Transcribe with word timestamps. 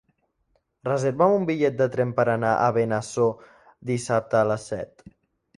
Reserva'm 0.87 1.33
un 1.41 1.45
bitllet 1.49 1.77
de 1.83 1.87
tren 1.97 2.15
per 2.21 2.25
anar 2.33 2.53
a 2.63 2.71
Benasau 2.79 3.31
dissabte 3.91 4.41
a 4.41 4.45
les 4.53 4.69
set. 4.73 5.11